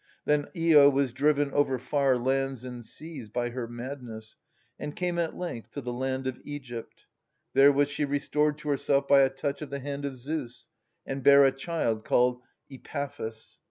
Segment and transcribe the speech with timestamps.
[0.25, 4.35] Then lo was driven over far lands and seas by her madness,
[4.79, 7.05] and came at length to the land of Egypt.
[7.53, 10.65] There was she restored to herself by a touch of the hand of Zeus,
[11.05, 12.41] and bare a child called
[12.71, 13.59] Epaphus.